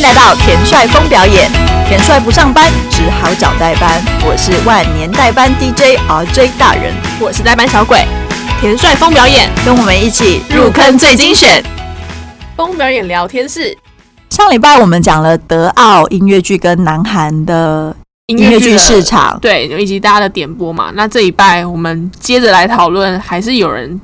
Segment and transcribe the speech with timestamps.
[0.00, 1.50] 迎来到田帅峰表演。
[1.86, 4.02] 田帅不上班，只好找代班。
[4.26, 8.02] 我是万年代班 DJ RJ 大人，我是代班小鬼。
[8.62, 11.62] 田帅峰表演，跟我们一起入坑最精选。
[12.56, 13.76] 峰表演聊天室。
[14.30, 17.94] 上礼拜我们讲了德奥音乐剧跟南韩的
[18.28, 20.90] 音乐剧市场，对，以及大家的点播嘛。
[20.94, 24.00] 那这一拜我们接着来讨论，还是有人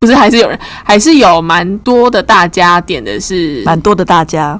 [0.00, 4.58] 不是，还是有人，还是有蛮多的大家点的是蛮多的大家，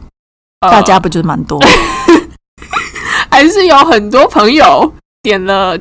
[0.60, 1.60] 大家不就是蛮多？
[3.30, 5.78] 还是有很多朋友点了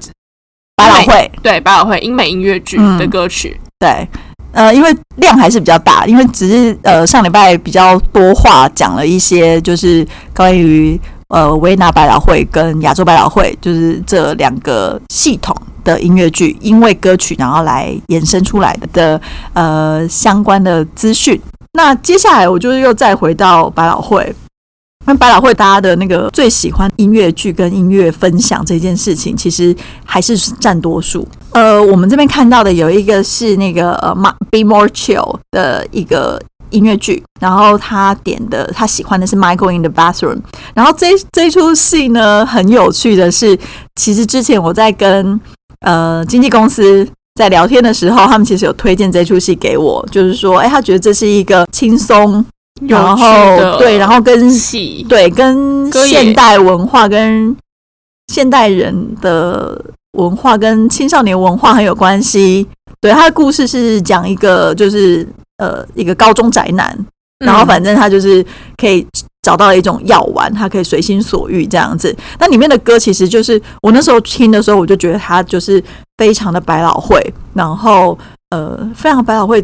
[0.75, 4.07] 百老汇，对百老汇英美音乐剧的歌曲，对，
[4.51, 10.05] 呃，因为量还是比较大，因为只是呃上礼拜比较多话讲了一些，就是
[10.35, 19.21] 关于呃维纳百老汇跟亚洲百老汇，就是这两个系统的音乐剧，因为歌曲然后来延伸出来的的
[19.53, 21.41] 呃相关的资讯。
[21.73, 24.35] 那接下来我就是又再回到百老汇。
[25.07, 31.25] 那百老汇大家的那个最喜欢音乐剧跟音乐分享这件事情，其实还是占多数。
[31.53, 34.13] 呃，我们这边看到的有一个是那个呃
[34.51, 36.41] ，Be More Chill 的一个
[36.71, 40.39] 音乐剧，然后他点的他喜欢的是 Michael in the Bathroom。
[40.73, 43.57] 然后这这出戏呢，很有趣的是，
[43.95, 45.39] 其实之前我在跟
[45.79, 52.45] 呃经纪公司在聊天的时候，他们其实有推荐这出戏给我，就是说，哎，他觉得这是一个轻松。
[52.81, 53.25] 然后
[53.77, 57.55] 对，然后跟戏对跟现代文化跟
[58.33, 62.67] 现代人的文化跟青少年文化很有关系。
[62.99, 66.97] 对，他的故事是讲一个就是呃一个高中宅男，
[67.39, 68.43] 然后反正他就是
[68.75, 69.05] 可以
[69.43, 72.15] 找到了一种药丸，他可以随心所欲这样子。
[72.39, 75.81] 那里面的歌其实就是我那时候听的时候，我就觉得他就是
[76.17, 77.21] 非常的百老汇，
[77.53, 78.17] 然后
[78.49, 79.63] 呃非常百老汇，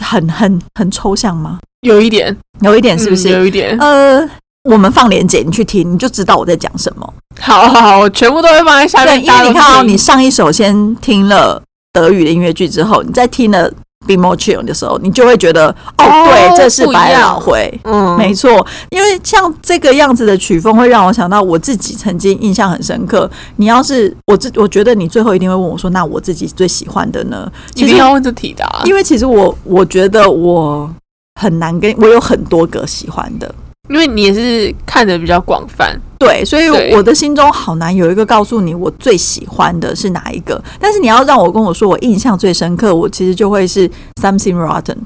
[0.00, 1.58] 很很很抽象吗？
[1.82, 3.28] 有一点，有一点，是不是？
[3.30, 3.76] 有一点。
[3.78, 4.20] 呃，
[4.64, 7.14] 我们放连结，你去听，你就知道我在讲什么。
[7.40, 9.24] 好好好，我全部都会放在下面。
[9.24, 13.70] 因为你看哦，你上一首先听了德语的音乐剧之后，你再听了
[14.06, 17.80] 《Be More Chill》的时候，你就会觉得，哦，对，这是百老汇。
[17.84, 18.66] 嗯，没错。
[18.90, 23.30] 因为像这个样子的曲风，会让我想到我自己曾经印象很深刻。
[23.56, 27.50] 你要是我自，我觉得你最后一定会问我说，那我自己最喜欢的呢？
[27.74, 28.66] 一定要问这题的。
[28.84, 30.94] 因为其实我，我觉得我。
[31.40, 33.54] 很难跟我有很多个喜欢的，
[33.88, 40.62] 因为你也是看的比较广泛，对，所以我的心中好难有一个告诉你我最喜欢的是哪一个。
[40.78, 43.88] 但是你要让我跟我说我印象最深刻，我其实就会是
[44.20, 44.98] Something Rotten。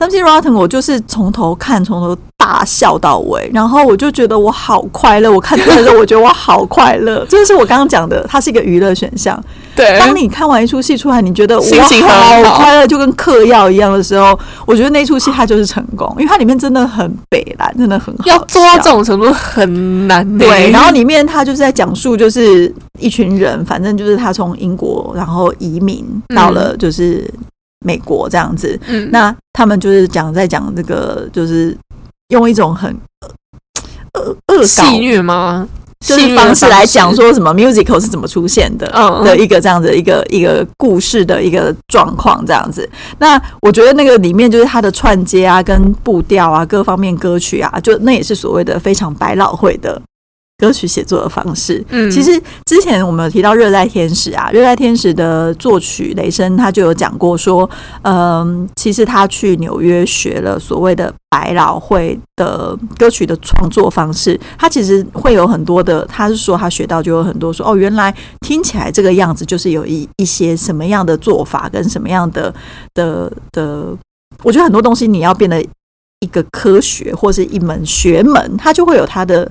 [0.00, 5.30] Something Rotten，我就是从头看，从头大笑到尾，然后我就觉得我好快乐。
[5.30, 9.38] 我看的时候，我觉得我好快乐，这就是我刚刚讲的，它是一个娱乐选项。
[9.76, 11.64] 对，当你看完一出戏出来，你觉得我
[12.42, 18.24] 好快乐，就跟嗑药一样的时候，我觉得那出戏它就是成功，因为它里面真的很北蓝，真的很好。
[18.26, 20.38] 要做到这种程度很难。
[20.38, 27.28] 对，然后里面他就是在讲述，就是一群人，反正就是他从英国然后移民到了就是
[27.84, 28.78] 美国这样子。
[28.86, 31.76] 嗯，那他们就是讲在讲这个，就是
[32.28, 32.96] 用一种很
[34.14, 35.66] 恶恶戏虐吗？
[36.04, 38.86] 就是方式来讲说什么 musical 是怎么出现的
[39.24, 42.88] 的一个这样子一个一个故事的一个状况这样子。
[43.18, 50.00] 那我觉得那个里面就是它的串接啊，跟步调啊，各方面歌曲啊，就那也是所谓的非常百老汇的。
[50.56, 57.68] 歌曲写作的方式，嗯，其实之前我们有提到《热带天使》啊，《热带天使》的作曲雷声他就有讲过说，
[58.02, 68.14] 嗯，其实他去纽约学了所谓的百老汇的歌曲的创作方式，他其实会有很多的，他是说他学到就有很多说，哦，原来
[68.46, 72.54] 听起来这个样子就是有一一些什么样的做法跟什么样的
[72.94, 73.88] 的的，
[74.44, 75.60] 我觉得很多东西你要变得
[76.20, 79.50] 一个科学或是一门学门，它就会有它的。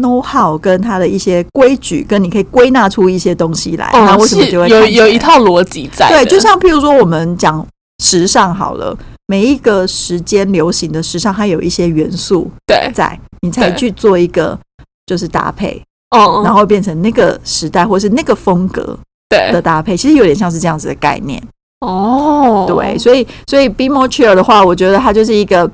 [0.00, 6.08] Know how 跟他的一些规矩，跟你可以归纳出一些东西来，那为什么就会有有一套逻辑在？
[6.08, 7.66] 对，就像譬如说我们讲
[8.02, 8.96] 时尚好了，
[9.26, 14.58] 每一个时间流行的时尚，它有一些元素对在，你才去做一个
[15.04, 18.98] 就是搭配，哦，然后变成那个时代或是那个风格
[19.28, 21.42] 对的搭配，其实有点像是这样子的概念
[21.80, 22.64] 哦。
[22.66, 25.70] 对，所以所以 be more chill 的话，我觉得它就是一个。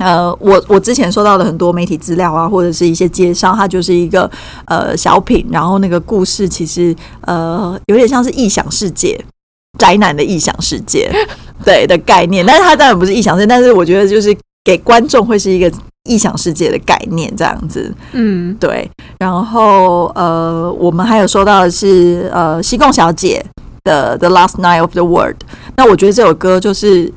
[0.00, 4.28] 呃，我我之前收到的很多媒体资料啊，或者是一些介绍，它就是一个
[4.64, 9.22] 呃小品，然后那个故事其实呃有点像是异想世界，
[9.78, 11.12] 宅男的异想世界，
[11.62, 12.44] 对的概念。
[12.46, 15.70] 但是它当然不是异想世界，但是我觉得就是给观众会是一个
[16.08, 17.94] 异想世界的概念这样子。
[18.12, 18.90] 嗯，对。
[19.18, 23.44] 然后呃，我们还有收到的是呃西贡小姐
[23.84, 25.36] 的《The Last Night of the World》。
[25.76, 27.12] 那我觉得这首歌就是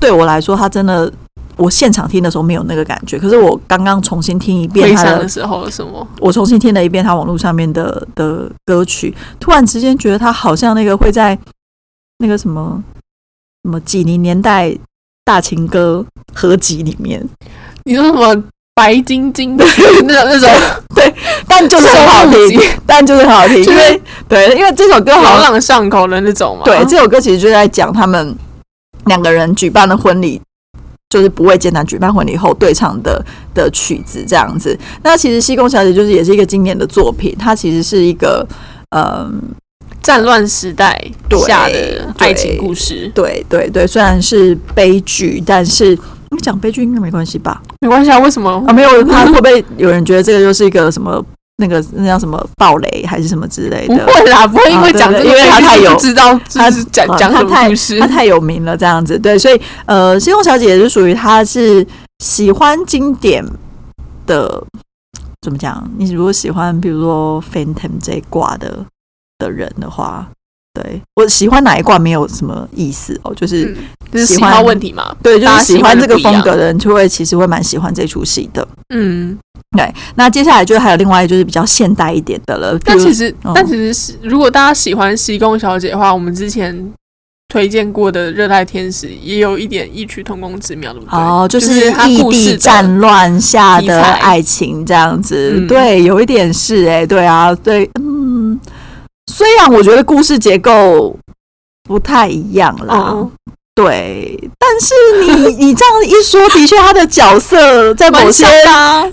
[0.00, 1.12] 对我来说，它真的。
[1.62, 6.04] 我现场听的时候没有那个感觉，可是我刚刚重新听一遍他的时候，什么？
[6.18, 11.38] 我重新听了一遍他网络上面的的歌曲，突然之间觉得他好像那个会在
[12.18, 12.82] 那个什么
[13.62, 14.76] 什么几零年代
[15.24, 16.04] 大情歌
[16.34, 17.24] 合集里面。
[17.84, 18.44] 你说什么
[18.74, 20.50] 白晶晶的那种那种？
[20.96, 21.14] 对，
[21.46, 26.64] 但就是很好听，但就是很好听，因为对，因为这首歌朗朗上口的那种嘛。
[26.64, 28.34] 对，这首歌其实就在讲他们
[29.06, 30.40] 两个人举办的婚礼。
[31.12, 33.22] 就是不畏艰难举办婚礼后对唱的
[33.52, 34.76] 的曲子这样子。
[35.02, 38.46] 那其实《西宫小姐》就是也是一个经典的作品，它其实是一个
[38.96, 39.42] 嗯
[40.02, 40.98] 战乱时代
[41.46, 43.12] 下的爱情故事。
[43.14, 45.90] 对对对，虽然是悲剧，但是
[46.30, 47.60] 你讲悲剧应该没关系吧？
[47.82, 48.72] 没关系啊，为什么啊？
[48.72, 51.22] 没有，他会不会有人觉得这个就是一个什么？
[51.62, 54.04] 那个那叫什么暴雷还是什么之类的？
[54.04, 61.86] 不会啦，不会因为讲，因为他太有知道，他是讲讲什么故事，他太有名了，这样子对，所以呃，星空小姐是属于她是
[62.18, 63.44] 喜欢经典
[64.26, 64.64] 的，
[65.40, 65.88] 怎么讲？
[65.96, 68.84] 你如果喜欢比如说 Phantom 这一挂的
[69.38, 70.28] 的人的话，
[70.74, 73.76] 对我喜欢哪一挂没有什么意思哦，就是
[74.26, 79.38] 喜欢问题嘛，对，就是喜欢这个风格的人就会其实会蛮喜欢这出戏的，嗯。
[79.74, 82.78] 对，那接下来就还有另外就是比较现代一点的了。
[82.84, 86.92] 但其实，但其实是如果大家喜欢西宫小姐的话，我们之前
[87.48, 91.18] 推荐过的《热带天使》也有一点异曲同工之妙，对不对？
[91.18, 95.58] 哦，就是异地战乱下的爱情这样子。
[95.66, 98.11] 对，有一点是哎，对啊，对，嗯，
[99.30, 101.16] 虽然我觉得故事结构
[101.84, 103.14] 不太一样啦。
[103.74, 108.44] 对，但是你你这样一说，的确他的角色在某些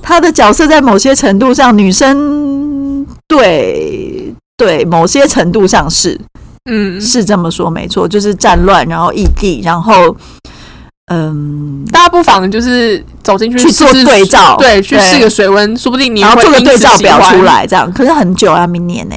[0.01, 6.19] 他的角色在某些程度上，女生对对某些程度上是，
[6.69, 10.13] 嗯，是这么说没错，就是战乱，然后异地，然后
[11.09, 19.15] 嗯，大家不妨就是走进去去做对照，对，去试个水温，说不定你然后做个对照表出来，这样可是很久啊，明年呢。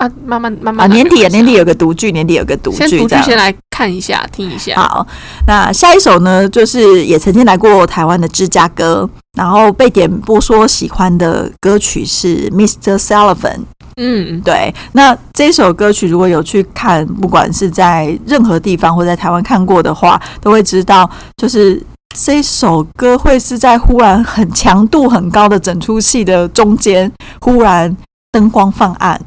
[0.00, 4.74] 啊，慢慢慢慢啊，年底年底有个独剧，年底有个独剧，先独剧先来看一下，听一下。
[4.76, 5.06] 好，
[5.46, 12.96] 那下一首呢，就是也曾经来过台湾的芝加哥，然后被点播说喜欢的歌曲是 Mr.
[12.96, 13.60] Sullivan。
[13.98, 14.74] 嗯，对。
[14.92, 21.82] 那这首歌曲如果有去看，不管是在任何地方或在台湾看过的话，都会知道，就是
[22.16, 27.12] 这首歌会是在忽然很强度很高的整出戏的中间，
[27.42, 27.94] 忽然
[28.32, 29.20] 灯光放暗。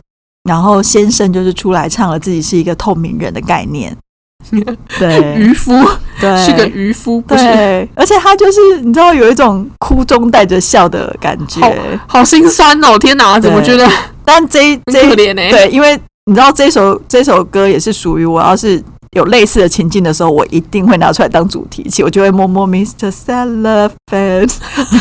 [0.44, 3.96] 然后先生就是出来唱了自己是一个透明人的概念，
[5.00, 5.74] 对渔夫，
[6.20, 11.62] 对是个渔夫，对，而且他就是你知道有一种哭中带着笑的感觉，
[12.08, 12.98] 好心酸哦！
[13.00, 13.90] 天哪，怎么觉得？
[14.26, 15.42] 但这这可怜呢？
[15.50, 18.84] 对，因为你知道这首这首歌也是属于我要是。
[19.14, 23.12] 有类似的情境的时候，我一定会拿出来当主题曲，我就会摸摸 Mr.
[23.12, 24.52] Cellophane，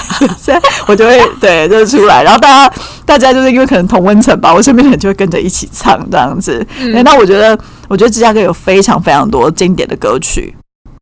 [0.86, 2.74] 我就会对，就出来，然后大家
[3.04, 6.66] 大家就是因为可能同温层吧，我身边的人就会跟着一起唱这样子。
[7.04, 10.54] 那我觉得，我觉得芝加哥有非常非常多经典的歌曲，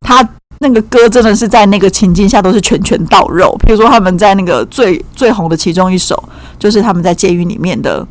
[0.05, 0.27] 他
[0.59, 3.55] 那个歌真的是在那个情境下都是拳拳到肉。
[3.65, 6.23] 比如说他们在那个最最红的其中一首，
[6.57, 8.07] 就是他们在监狱里面的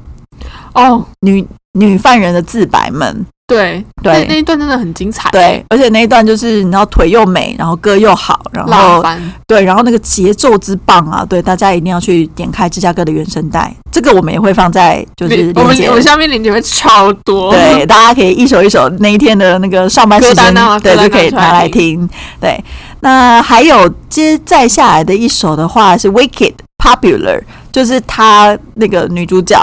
[0.75, 3.25] 哦，女女犯人的自白们。
[3.50, 5.29] 对对，那一段真的很精彩。
[5.31, 9.04] 对，而且那一段就是你知道腿又美，然后歌又好，然后
[9.47, 11.25] 对，然后那个节奏之棒啊！
[11.28, 22.09] 对，大家一定要去点开芝加哥的原声带，这个我们也会放在就是我们我们下面链接会超多，对，大家可以一首一首那一天的那个上班时间对就可以拿来听。
[22.40, 22.62] 对，
[23.00, 27.38] 那还有接再下来的一首的话是《Wicked Popular》，
[27.73, 29.57] 就是他那个女主角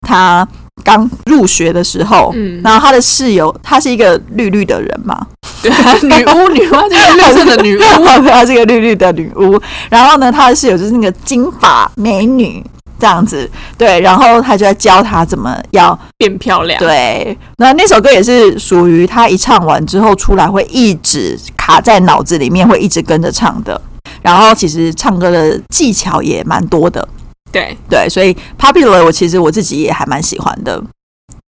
[0.00, 0.46] 她。
[0.84, 5.26] 刚入学的时候，嗯，然后他的室友，她是一个绿绿的人嘛，
[5.62, 5.70] 对，
[6.02, 7.80] 女巫，女巫，这个绿色的女巫，
[8.28, 9.60] 她是一个绿绿的女巫。
[9.90, 12.64] 然后呢，她的室友就是那个金发美女
[12.98, 16.78] 这样子，对，然后他就在教她怎么要变漂亮。
[16.78, 23.80] 对，那那首歌也是属于他一唱完之后出来会一直卡在脑子里面，会一直跟着唱的。
[24.22, 27.06] 然后其实唱歌的技巧也蛮多的。
[27.52, 27.76] 对。
[27.88, 30.82] 对，所以 popular 我其实我自己也还蛮喜欢的，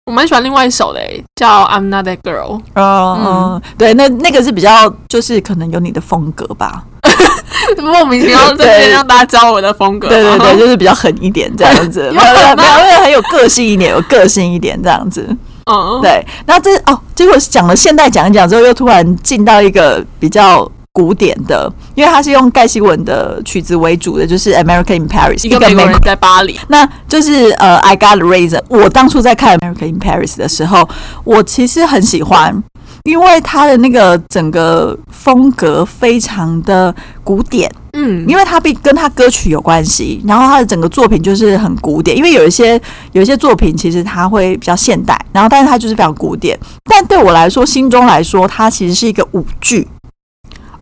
[0.05, 1.01] 我蛮喜欢另外一首的，
[1.35, 2.61] 叫 I'm Not That Girl。
[2.75, 3.25] 嗯。
[3.25, 6.83] 嗯，对，那那个是比较就是可能有你的风格吧，
[7.81, 15.27] 莫名其妙对让大家知道我的风格，对对对，就是比较狠一点这样子， 没有没有很有个性一点，有个性一点这样子。
[15.69, 20.69] 嗯，对，那这哦，结果讲了现代讲一讲之后，又突然进到一个比较。
[20.97, 26.59] 古典的，因为它是用盖希文的曲子为主的，就是《American in Paris》，一个美国人在巴黎。
[26.69, 28.57] 那就是呃，《I Got a Reason》。
[28.67, 30.89] 我当初在看《American in Paris》的时候，
[31.23, 32.63] 我其实很喜欢
[33.03, 42.17] 因为他的那个整个风格非常的古典，嗯，因为他必跟他歌曲有关系，然后他的整个作品就是很古典。
[42.17, 46.57] 因为有一些有一些作品其实它会比较现代，然后但是它就是非常古典。
[46.85, 49.87] 但对我来说，心中来说，它其实是一个舞剧。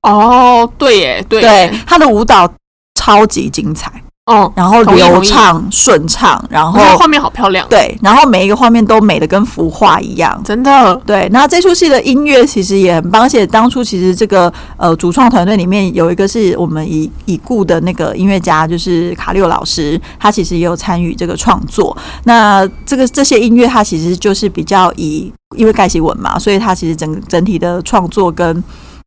[0.05, 2.51] 哦，对耶，对对，他的舞蹈
[2.95, 3.91] 超级精彩。
[4.25, 10.95] 哦，然后流畅顺畅，然后画面好漂亮，对，然后每一个画面都美的跟幅画一样，真的。
[11.05, 21.95] 对，那这出戏的音乐其实也很棒，而且当初其实这个呃主创团队里面有一个是我们已已故的那个音乐家，就是卡六老师，他其实也有参与这个创作。
[22.23, 28.63] 那这个这些音乐，它其实就是比较以因为盖希文嘛，所以他其实整整体的创作跟。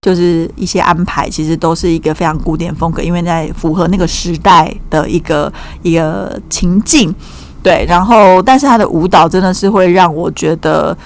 [0.09, 7.15] 就是一些安排，其实都是一个非常古典风格，因为在符合那个时代的一个一个情境，
[7.63, 7.85] 对。
[7.87, 10.97] 然后，但是他的舞蹈真的是会让我觉得，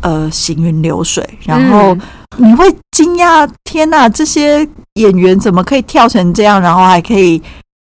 [0.00, 1.24] 呃，行云流水。
[1.44, 1.96] 然后
[2.38, 7.40] 你会惊讶，天哪，这些演员怎么可以跳成这样，然后还可以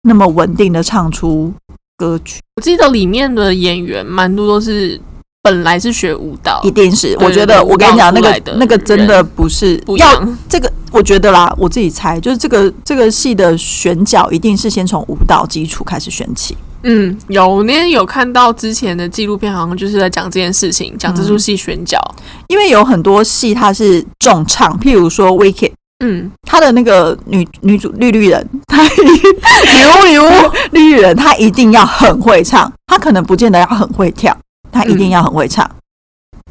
[0.04, 1.52] 那么稳定的唱出
[1.98, 2.40] 歌曲？
[2.56, 5.02] 我记得里面的演员蛮多都是。
[5.44, 7.18] 本来是学舞蹈，一定是。
[7.20, 10.72] 我觉得我跟你讲，那个那个真的不是要这个。
[10.90, 16.56] 我觉得啦，我自己猜，就是这个这个戏的选角一定是先从舞蹈基础开始选起。
[16.84, 22.00] 嗯，有那天有看到之前的纪录片，好像就是在讲这件事情，讲这出戏选角。
[22.48, 25.70] 因为有很多戏它是重唱，譬如说《Wicked》，
[26.06, 30.30] 嗯，他的那个女女主绿绿人，她女巫女巫
[30.72, 34.38] 绿绿人，她一定要很会唱，她可能不见得要很会跳。
[34.74, 35.70] 他一定要很会唱，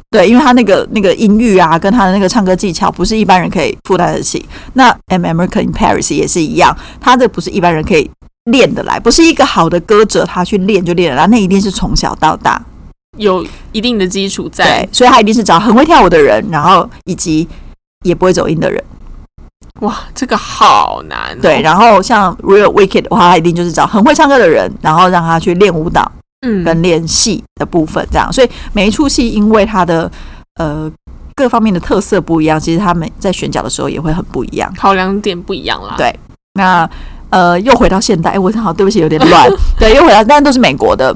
[0.09, 4.43] 对，因为他那个那个音域啊，跟他的那个唱歌技巧，不是一般人可以负担得起。
[4.73, 8.09] 那《M American in Paris》也是一样，他这不是一般人可以
[8.45, 12.63] 练得来，不是一个好的歌者，他去练就练得来，那一定是从小到大
[13.17, 17.47] 有一定的基础在，所以他一定是找很会跳舞的人，然后以及
[18.05, 18.83] 也不会走音的人。
[19.81, 21.37] 哇，这个好难。
[21.41, 26.09] 对，然后像《Real Wicked》的话，他一定就是找很会唱歌的人，然后让他去练舞蹈。
[26.43, 30.09] 嗯，跟练戏的部分这样，所以每一出戏因为它的
[30.59, 30.91] 呃
[31.35, 35.95] 各方面的特色不一样，其实他们在选角的时候也会很不一样，考量点不一样啦。
[35.97, 36.13] 对，
[36.53, 36.87] 那
[37.29, 39.49] 呃又回到现代，哎，我好对不起，有点乱。
[39.79, 41.15] 对，又回到，但都是美国的。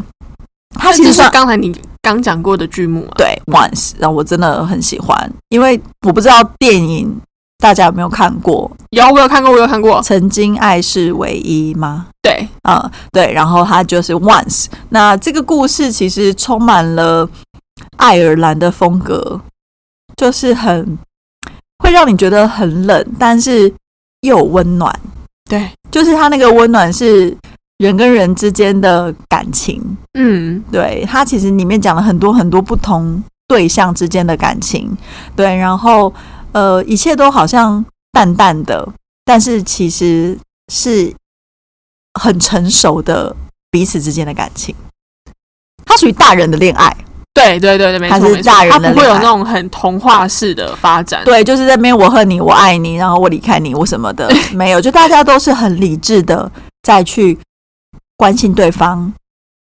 [0.80, 3.14] 它其实是刚才你刚讲过的剧目啊。
[3.18, 7.16] 对，Once，然后我真的很喜欢，因为我不知道电影。
[7.60, 8.72] 大家有没有看过？
[8.92, 10.00] 有，我有看过，我有看过。
[10.04, 12.06] 曾经爱是唯一吗？
[12.22, 13.34] 对，啊，对。
[13.34, 14.68] 然后它就是 Once。
[14.90, 17.28] 那这个故事其实充满了
[17.98, 19.42] 爱尔兰的风格，
[20.16, 20.98] 就是很
[21.84, 23.74] 会让你觉得很冷，但是
[24.22, 24.94] 又温暖。
[25.50, 27.36] 对，就是它那个温暖是
[27.80, 29.82] 人跟人之间的感情。
[30.14, 34.96] 嗯，对，它其实里面讲了很多很多不同对象之间的感情。
[35.36, 36.14] 对，然后。
[36.58, 38.92] 呃，一切都好像淡淡的，
[39.24, 40.36] 但是其实
[40.74, 41.14] 是
[42.20, 43.36] 很成熟的
[43.70, 44.74] 彼此之间的感情。
[45.86, 46.98] 它属于大人的恋爱，
[47.32, 51.24] 对对对对，没错没错，它不会有那种很童话式的发展。
[51.24, 57.38] 对，就是在那边我恨你，我爱你，然后我离开你，我什么的 没有，就大家都是很理智的再去
[58.16, 59.14] 关心对方、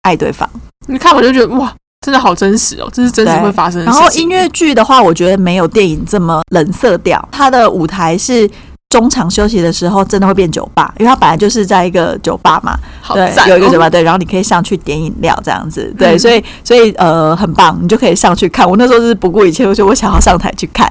[0.02, 0.50] 爱对方。
[0.88, 1.72] 你看，我就觉得哇。
[2.04, 3.84] 真的好真实哦，这是真实会发生的。
[3.84, 7.22] 然后音乐剧的话，我觉得没有电影这么冷色调。
[7.30, 8.50] 它的舞台是
[8.88, 12.74] 中场休息的时候，真的会变酒吧，因为它本来就是在一个酒吧嘛。
[13.12, 15.94] 对，有一个酒吧，对，然后你可以上去点饮料这样子。
[15.98, 18.68] 对，所以所以呃很棒，你就可以上去看。
[18.68, 20.90] 我那时候是不顾一切，我说我想要上台去看。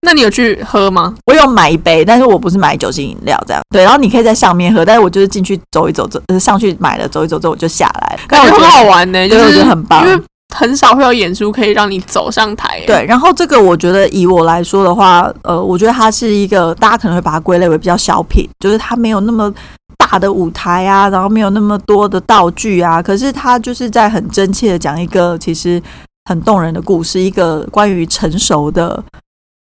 [0.00, 1.14] 那你有去喝吗？
[1.26, 3.62] 我有买一杯，但是我不是买酒精饮料这样。
[3.68, 8.18] 对，然后你可以在上面喝，但是我就是进去走一走，走上去买了走一走之后我就下来。
[8.26, 10.22] 感觉很好玩呢，就是我觉得很棒，因为。
[10.56, 12.82] 很少会有演出可以让你走上台。
[12.86, 19.52] 对，然后这个我觉得以我来说的话，呃，我觉得它是一个大家可能会把它归类为比较小品，就是它没有那么
[19.98, 25.82] 大的舞台啊，然后没有那么多的道具啊，可是它就是在很真切的讲一个其实
[26.24, 29.02] 很动人的故事，一个关于成熟的。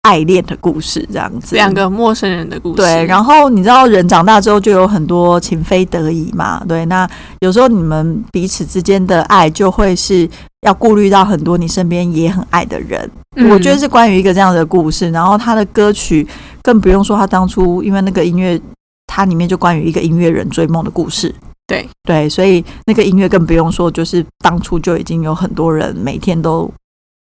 [0.02, 2.76] 爱恋的故事，这样子，两个陌生人的故事。
[2.76, 6.62] 对，然后你知道，人长大之后就有很多情非得已嘛。
[6.68, 7.04] 对，那
[7.40, 10.28] 有时候你们彼此之间的爱，就会是
[10.66, 13.08] 要顾虑到很多你身边也很爱的人。
[13.50, 15.08] 我觉得是关于一个这样的故事。
[15.11, 16.26] 然后他的歌曲
[16.61, 18.61] 更不用说，他当初因为那个音乐，
[19.06, 21.32] 它里面就关于一个音乐人追梦的故事。
[21.68, 26.68] 对对，所以那个音乐更不用说，就是当初就已经有很多人每天都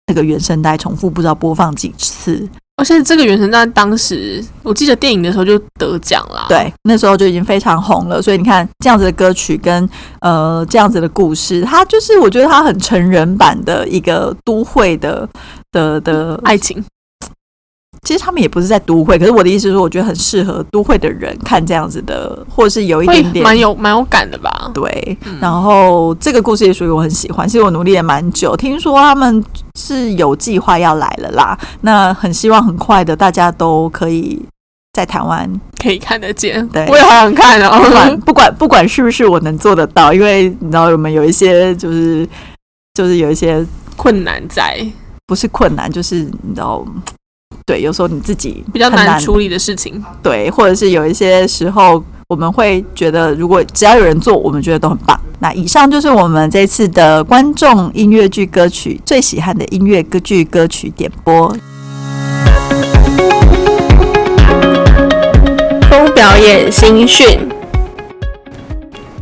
[0.08, 2.48] 那个原声带重复不知道播放几次。
[2.77, 6.46] 而且这个原神在当时，我记得电影的时候就得奖了。
[6.50, 8.22] 对，那时候就已经非常红了。
[8.22, 9.89] 所以你看，这样子的歌曲跟
[10.20, 15.27] 呃这样子的故事，它就是我觉得它很成人版的一个都会的
[15.72, 16.84] 的的爱情。
[18.06, 24.70] 其实他们也不是在都会，可是我的意思是说，我觉得很适合都会的人看这样子的，或者是有一点点蛮有蛮有感的吧。
[24.76, 29.44] 对，然后这个故事也属于我很喜欢，其实我努力了蛮久，听说他们
[29.80, 34.40] 是有计划要来了啦，那很希望很快的大家都可以
[34.94, 36.66] 在台湾可以看得见。
[36.68, 37.82] 对，我也好想看哦。
[37.82, 42.28] 不管不管不管是不是我能做得到，因为你知道我们有一些就是
[42.94, 43.66] 就是有一些
[43.98, 44.86] 困难在，
[45.26, 46.86] 不是困难，就是你知道。
[47.66, 55.20] 对，有时候你自己比较难处理的事情，对，或者是有一些时候，我们会觉得，如果只要有人做，我们觉得都很棒。
[55.40, 61.56] 那以上就是我们这次的观众音乐剧歌曲最喜欢的音乐歌剧歌曲点播。
[65.90, 67.40] 风表演新训，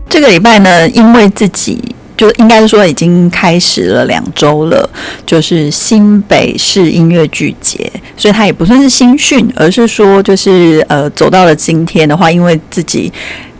[0.09, 1.79] 这个礼拜呢，因为自己。
[2.15, 4.87] 就应该说已经开始了两周了，
[5.25, 13.11] 就是新北市音乐剧节，所以他也不算是新训，而是说就是呃走到了今天的话，因为自己。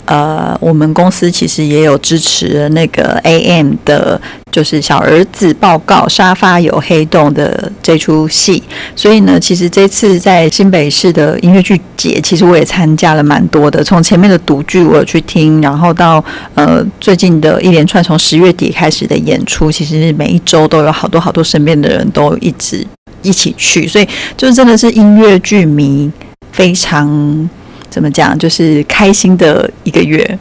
[0.05, 4.19] 呃，我们公司其实也有支持那个 AM 的，
[4.51, 8.61] 就是小儿子报告沙发有黑洞的这出戏，
[8.95, 13.81] 所以呢，其实这次在新北市的音乐剧节，其实我也参加了蛮多的。
[13.81, 16.23] 从前面的独剧我有去听，然后到
[16.55, 22.85] 呃最近的一连串从十月底开始的演出，其实每一周都有好多好多身边的人都一直
[23.21, 26.11] 一起去，所以就真的是音乐剧迷
[26.51, 27.49] 非常。
[27.93, 28.35] 怎么讲？
[28.35, 30.39] 就是开心的一个月，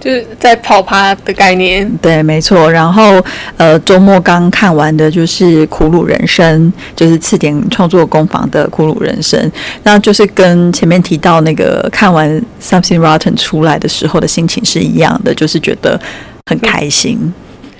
[0.00, 1.86] 就是在跑趴的概念。
[2.00, 2.72] 对，没错。
[2.72, 3.22] 然后，
[3.58, 9.38] 呃，周末刚看完的就是《苦鲁人生》，就是次点创作工坊的《苦鲁人生》。
[9.82, 12.26] 那就是跟前面提到那个看完
[12.62, 16.00] 《Something Rotten》出来的时候的心情是一样的，就是觉得
[16.46, 17.34] 很开心。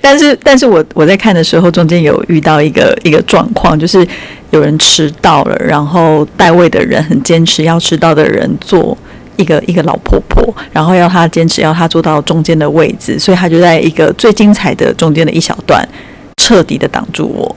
[0.05, 4.07] 但是，但是我我在看的时候，中间有遇到一个一个状况，就是
[4.51, 8.97] 有人迟到了，然后代位的人很坚持要迟到的人坐。
[9.37, 15.85] 一个一个老婆婆，然后要她坚持要她坐到中间的位置，所以她就在一个最精彩的中间的一小段，
[16.37, 17.57] 彻底的挡住我。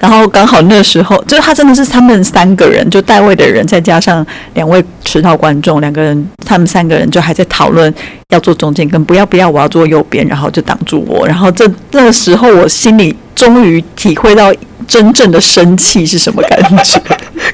[0.00, 7.92] 然后刚好那时候，就他真的是他们三个人，就代位的人，再加上两位迟到观众，两个人，他们三个人就还在讨论
[8.28, 11.26] 要坐中间跟不要不要，我要坐右边，然后就挡住我。
[11.26, 14.54] 然后这那个时候，我心里终于体会到
[14.86, 17.02] 真正的生气是什么感觉。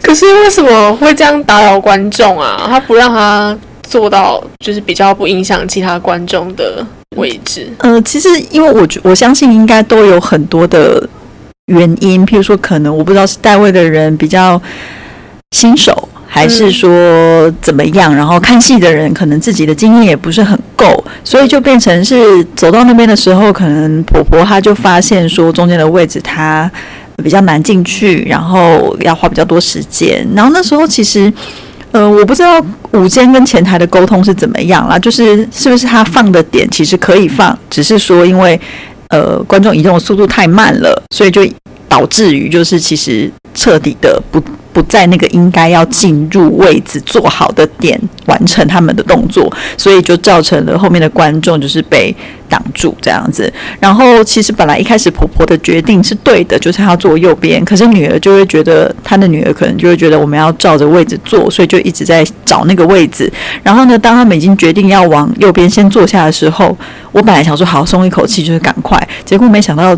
[0.03, 2.67] 可是为什么会这样打扰观众啊？
[2.67, 3.57] 他不让他
[3.89, 7.67] 坐到就是比较不影响其他观众的位置。
[7.79, 11.09] 呃，其实因为我我相信应该都有很多的。
[11.67, 14.61] 原因，譬如说，可能我不知道是代位的人比较
[15.53, 18.15] 新手，还是说怎么样。
[18.15, 26.71] 然后看戏的人可能自己的经验也不是很够，所以就变成是走到那边的时候，可能婆婆她就发现说中间的位置她
[27.23, 30.27] 比较难进去，然后要花比较多时间。
[30.35, 31.33] 然后那时候其实，
[31.93, 38.61] 呃，我不知道午间跟前台的沟通是怎么样啦，就是是不是他放的点其实可以放，只是说因为。
[39.15, 41.41] 呃，观众移动的速度太慢了，所以就
[41.89, 44.43] 导致于就是其实彻底的不
[44.75, 52.15] 不在那个应该要进入位置坐好的点完成他们的动作，所以就造成了后面的观众就是被
[52.49, 53.51] 挡住这样子。
[53.79, 63.33] 然后其实本来一开始婆婆的决定是对的，就是她要坐右边，可是女儿就会觉得她的女儿可能就会觉得我们要照着位置坐，所以就一直在找那个位置。
[63.63, 66.77] 然后呢，当他们已经决定要往右边先坐下的时候，
[67.13, 69.97] 我本来想说好松一口气，就是赶快，结果没想到。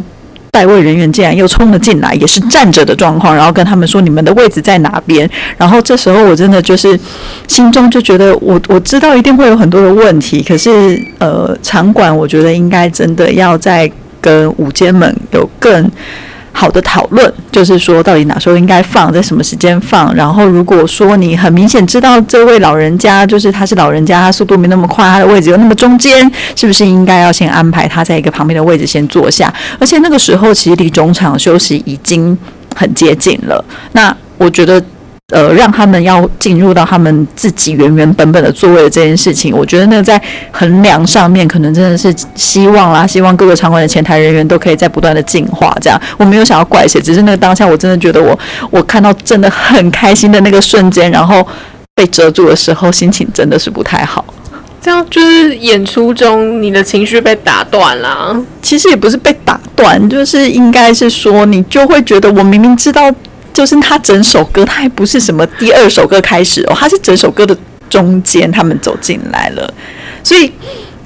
[0.56, 6.98] 在位人员竟然又冲了进来，也是站着的状况，然后跟他们说：“你们的位置在哪边？”然后这时候我真的就是
[7.46, 15.90] 心中就觉得，我我知道一定会有很多的问题，可是呃，场馆我觉得应该真的要再跟舞间们有更。
[16.58, 20.14] 好的讨论就是说，到底哪时候应该放，在什么时间放。
[20.14, 29.52] 然后，如果说你很明显知道这位老人家就是他是老人家，他速度没那么快，他的位置又那么中间，是不是应该要先安排他在一个旁边的位置先坐下？
[29.78, 32.36] 而且那个时候其实离中场休息已经
[32.74, 33.62] 很接近了。
[33.92, 34.82] 那我觉得。
[35.32, 40.20] 呃，让他们要进入到他们自己原原本本的座位的这件事情，我觉得那个在
[40.52, 45.76] 衡量上面，可能真的是希望啦，希望各个场馆的前台人员都可以在不断的进化。
[45.80, 48.38] 这样，我没有想要怪谁，只是那个当下，我真的觉得我
[48.70, 51.44] 我看到真的很开心的那个瞬间，然后
[51.96, 54.24] 被遮住的时候，心情真的是不太好。
[54.80, 58.40] 这样就是演出中你的情绪被打断了。
[58.62, 63.12] 其实也不是被打断，就是应该是说，你就会觉得我明明知道。
[63.56, 67.56] 就是他整首歌，他还不是什么第二首歌开始哦，他是整首歌的
[67.88, 69.72] 中间，他们走进来了，
[70.22, 70.52] 所以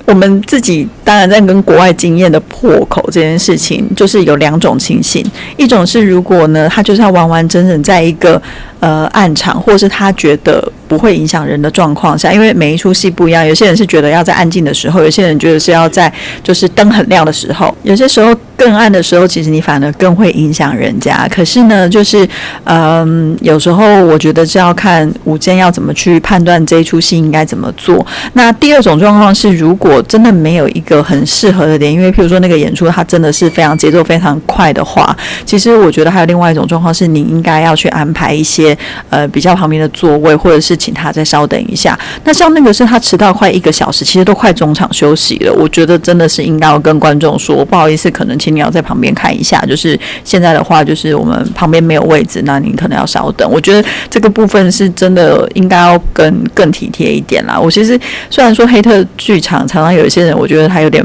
[0.05, 5.25] 我们自己当然在跟国外经验的破口这件事情，就是有两种情形，
[5.57, 8.43] 一种是如果呢，他就是要完完整整在一个
[8.81, 10.61] 呃暗场，或是他觉得。
[10.91, 13.47] 不会影响人的状况下，因为每一出戏不一样。
[13.47, 17.73] 有些人是觉得要在安静的时候，有些人觉得是要在就是灯很亮的时候。
[17.85, 21.29] 有些时候更暗的时候，其实你反而更会影响人家。
[21.31, 22.29] 可是呢，就是
[22.65, 28.05] 嗯，有时候我觉得是要看舞间要怎么去判断这一出戏应该怎么做。
[28.33, 38.77] 那第二种状况是，如果真的没有一个很适合的点，因为譬如说那个演出它真的是非常节奏非常快的话，其实我觉得还有另外一种状况是，你应该要去安排一些
[39.09, 40.80] 呃比较旁边的座位，或者是。
[40.81, 41.97] 请他再稍等一下。
[42.25, 45.53] 那像那个是他迟到快一个小时，其实都快中场休息了。
[45.53, 49.61] 我觉得真的是应该要跟观众说，不好意思，可能请你要在旁边看一下。
[49.69, 53.49] 就是现在的话，就是我们旁边没有位置，那您可能要稍等。
[53.51, 57.61] 我觉得这个部分是真的应该要更更体贴一点啦。
[57.61, 61.05] 我其实虽然说黑特剧场常常有一些人，我觉得他有点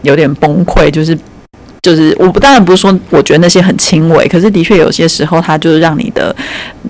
[0.00, 1.16] 有点崩溃，就是。
[1.82, 6.34] 就是我不当然不是说我觉得那些很轻微，可是的确有些时候它就是让你的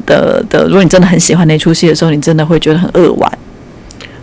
[0.04, 3.38] 的的，如果你真的很喜欢那出戏的时候，你真的会觉得很扼腕。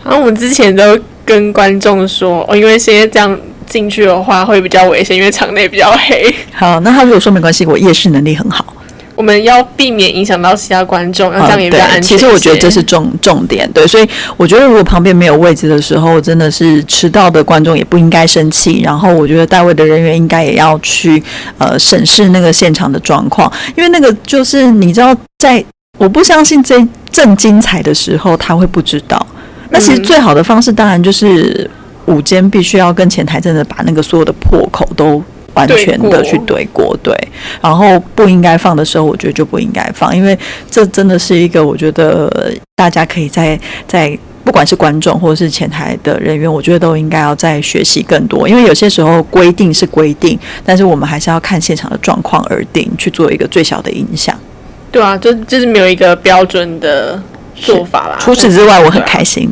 [0.04, 6.32] 然后我们之前都跟观众说哦，因为现在这样进去的话会比较危险，因为场内比较黑。
[6.54, 8.76] 好，那他如果说没关系，我夜视能力很好。
[9.20, 12.04] 我们要避免影响到其他观众，要这样也比较安全。
[12.04, 18.80] 其实我觉得这是重重点，对，所以我觉得如果旁边没有位置的时候，真的是迟到的观众也不应该生气。
[18.82, 21.22] 然后我觉得带位的人员应该也要去
[21.58, 25.62] 呃审视那个现场的状况，因为那个就是你知道，在
[25.98, 29.28] 我不相信这正精彩的时候他会不知道。
[29.70, 31.70] 那其实最好的方式当然就是
[32.06, 35.22] 午间必须要跟前台真的把那个所有的破口都。
[35.54, 37.14] 完全的去对过对，
[37.62, 40.38] 然后不应该放的时候，我觉得就不应该放，因为
[40.70, 42.32] 这真的是一个我觉得
[42.76, 54.36] 大家可以在在不管是观众或者是前台的人员，我觉得都应该要再学习更多，因为有些时候规定是规定，但是我们还是要看现场的状况而定，去做一个最小的影响。
[54.92, 57.22] 对啊，就就是没有一个标准的
[57.54, 58.18] 做法啦。
[58.20, 59.48] 除此之外，我很开心。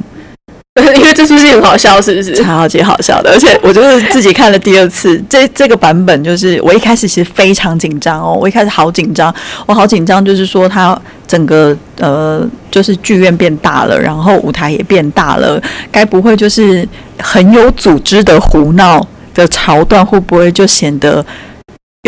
[0.96, 2.36] 因为这出戏很好笑，是不是？
[2.44, 9.34] 超级好笑的，而且我就是自己看了第二次，这这个版本就是我一开始其实非常紧张哦，我一开始好紧张，
[9.66, 15.62] 我好紧张，就是说它整个呃就是剧院变大了，然后舞台也变大了，
[15.92, 16.88] 该不会就是
[17.20, 21.26] 很有组织的胡闹的桥段会不会就显得？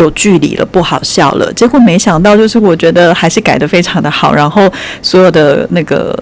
[0.04, 1.52] 有距离了，不好笑了。
[1.54, 4.34] 结果没想到，就是我觉得还是改的非常的好。
[4.34, 4.70] 然后
[5.02, 6.16] 所有的那个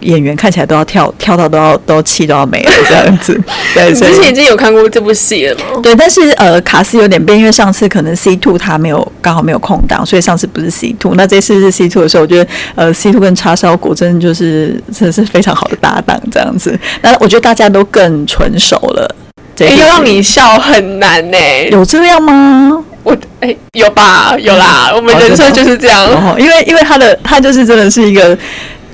[0.00, 3.40] 演员看起来都要跳，跳到都要都气都要没了这样子。
[3.74, 5.80] 对，之前已经有看过这部戏了吗？
[5.82, 16.78] 对，但是呃，卡斯有点变，因为上次可能 C two 他没有刚好没有空档，所以上次不是 C two，那这次是 C two 的时候，我觉得呃 C two 跟叉烧果真就是真的是非常好的搭档这样子。
[17.02, 19.14] 那我觉得大家都更纯熟了。
[19.58, 21.38] 要让你笑很难呢，
[21.72, 22.84] 有这样吗？
[23.02, 24.92] 我哎，有吧，有啦。
[24.94, 28.36] 我们人生就是这样，哦因为因为他的他就是真的是一个，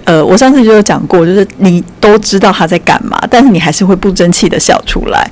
[0.05, 5.29] 呃，我上次就有讲过，就是你都知道他在干嘛，但是你还是会不争气的笑出来。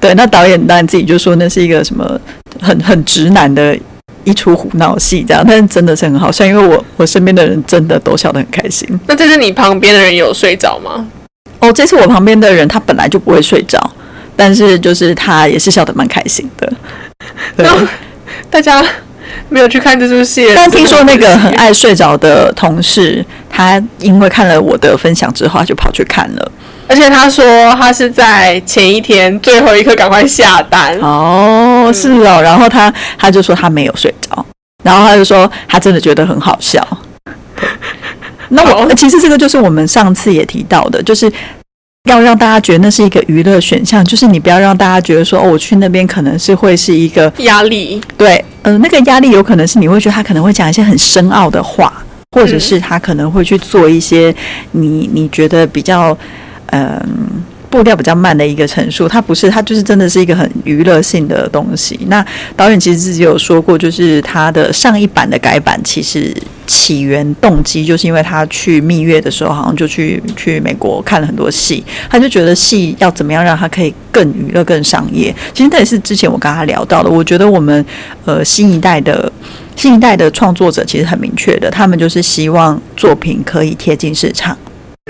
[0.00, 2.20] 对，那导演当然自己就说那是一个什么
[2.60, 3.76] 很很直男的
[4.24, 8.88] 一出胡闹戏这样，但是真的是很好笑，因为我我身边的人真的都笑得很开心。
[9.06, 11.06] 那这是你旁边的人有睡着吗？
[11.60, 13.78] 哦，这次我旁边的人他本来就不会睡着，
[14.34, 16.72] 但是就是他也是笑得蛮开心的。
[17.56, 17.66] 对。
[18.54, 18.80] 大家
[19.48, 26.52] 没有去看这出戏，但听说那个 很爱睡着的同事，他因为看了我的分享之后，他就跑去看了。
[26.86, 30.96] 而且他说他是在前一天最后一刻赶快下单。
[31.00, 32.40] 哦，是哦。
[32.40, 34.46] 然后他他就说他没有睡着，
[34.84, 36.86] 然后他就说他真的觉得很好笑。
[38.50, 41.28] 那我其实这个就是我们上次也提到的，就是。
[42.10, 47.98] 要让大家觉得那是一个娱乐选项，就是你不要让大家觉得说哦，我去那边可能是会是一个压力。
[48.18, 51.90] 对，嗯，那个压力有可能是你会觉得他可能会讲一些很深奥的话，
[52.32, 54.34] 或者是他可能会去做一些
[54.72, 56.16] 你你觉得比较
[56.66, 57.00] 嗯
[57.76, 59.08] 步调比较慢的一个陈述。
[59.08, 61.98] 它不是，它就是真的是一个很娱乐性的东西。
[62.08, 62.24] 那
[62.56, 66.34] 导演其实自己有说过，就是他的上一版的改版其实。
[66.66, 75.32] 起源动机就是因为他去蜜月的时候，好像就去去美国看了很多戏，他就觉得戏要怎么样让他可以更娱乐、更商业。
[75.52, 77.10] 其实这也是之前我跟他聊到的。
[77.10, 77.84] 我觉得我们
[78.24, 79.30] 呃新一代的
[79.76, 84.56] 新一代的创作者其实很明确的，他们就是希望作品可以贴近市场。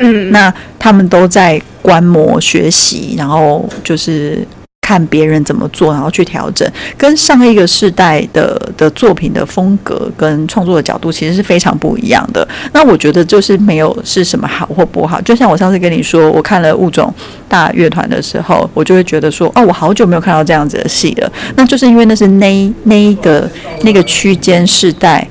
[0.01, 4.45] 嗯，那他们都在观摩学习，然后就是
[4.81, 12.47] 看别人怎么做，然后去调整，跟上一个世代的的作品的风格跟创作的角度其实是非常不一样的。
[12.73, 17.15] 那我觉得就是没有是什么好或不好，就像我上次跟你说，我看了物种
[17.49, 21.33] 大乐团的时候，我就会觉得说，哦，我好久没有看到这样子的戏了。
[21.55, 23.49] 那就是因为那是那那个
[23.83, 25.27] 那个区间世代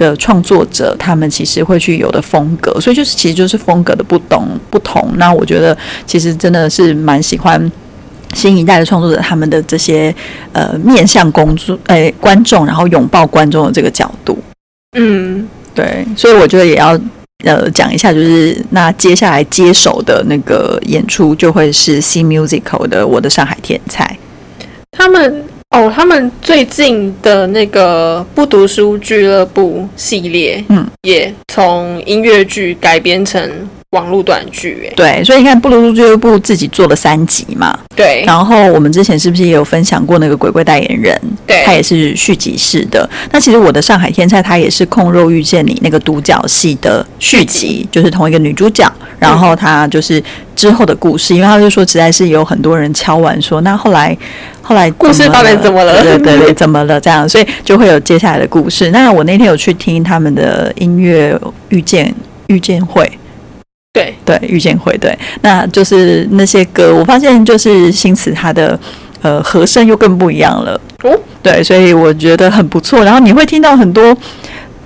[0.00, 5.12] 的创作者，他们其实会去有的风格，所以就是其实就是风格的不同不同。
[5.16, 7.70] 那我觉得其实真的是蛮喜欢。
[8.32, 10.14] 新一代的创作者，他们的这些
[10.52, 14.38] 呃面向公众诶观众，然后拥抱观众的这个角度，
[14.96, 16.96] 嗯，对，所以我觉得也要
[17.44, 24.04] 呃讲一下，就是那接下来接手的那个演出就会是新 musical 的《我的上海天才》，
[24.92, 33.48] 他们哦，他们最近的那个不读书俱乐部系列，嗯，也从音乐剧改编成。
[33.90, 38.22] 网络短剧，哎，对，所以你看，布鲁斯俱乐部自己做了三集嘛，对。
[38.24, 41.20] 然后我们之前是不是也有分享过那个鬼鬼代言人？
[41.44, 43.08] 对，他也是续集式的。
[43.32, 48.88] 那其实我的上海天菜，他也是控肉遇见你那个独角戏的续集，就是同一个女主角。
[49.18, 50.22] 然后他就是
[50.54, 54.16] 之后的故事，因为他就说实在是有很多人敲完说，那后来
[54.62, 56.00] 后来故事到底怎么了？
[56.00, 57.00] 对对对， 怎么了？
[57.00, 58.92] 这样，所以就会有接下来的故事。
[58.92, 61.36] 那我那天有去听他们的音乐
[61.70, 62.14] 遇见
[62.46, 63.10] 遇见会。
[63.92, 68.78] 对对，遇见会对，那就是那些歌，我发现就是新词它的
[69.20, 73.04] 呃和声又更不一样了哦，对，所以我觉得很不错。
[73.04, 74.16] 然后你会听到很多，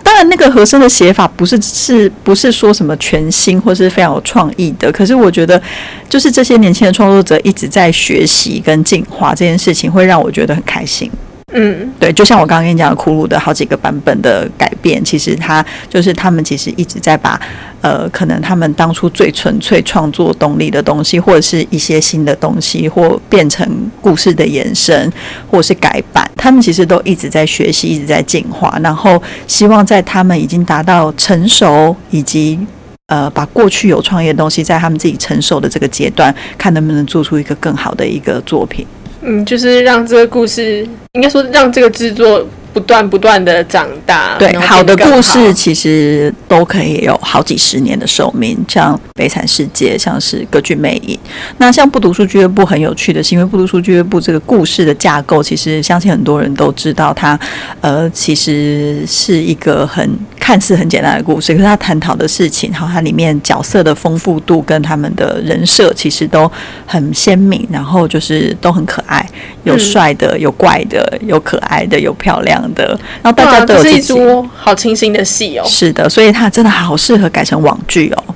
[0.03, 5.61] 当然那个和声的写法不是是不是说什么全新或是非常有创意的，可是我觉得
[6.09, 11.11] 就是这些年轻的创作者一直在学习跟进化这件事情，会让我觉得很开心。
[11.57, 17.41] 嗯，对，就像我刚刚跟你讲的，苦鲁的好几个版本的改变，其实他就是他们其实一直在把
[17.81, 23.65] 呃，可能他们当初最纯粹创作动力的东西，或者是一些新的东西，或变成
[24.01, 25.13] 故事的延伸，
[25.49, 32.59] 或是改版，他们其实都一直在学习，一直在进化，然后希望在他们已经达到成熟，以及
[33.07, 38.85] 呃，把过去有创业的东西，在他们自己成熟的这个阶段，看能不能做出一个更好的一个作品。
[39.25, 42.47] 嗯，就是让这个故事，应该说让这个制作。
[42.75, 51.15] 不断不断的长大，对，好的故事其实都可以有好几十年的寿命，像《悲惨世界》，像是《歌剧魅影》。
[51.59, 57.39] 那像不读书俱乐部很有趣的是，因为不读书俱乐部这个故事的架构，其实相信很多人都知道，它
[57.81, 60.11] 呃其实是一个很
[60.45, 66.51] 看似很简单的故事，可是他探讨的事情，然后它里面角色的丰富度跟他们的人设其实都
[66.85, 69.27] 很鲜明，然后就是都很可爱，
[69.63, 72.63] 有帅的，有怪的，有可爱的，有漂亮。
[72.75, 72.89] 的，
[73.23, 74.15] 然后大家都有自己
[74.55, 75.65] 好清新的戏哦。
[75.67, 78.35] 是的，所以它真的好适合改成网剧哦。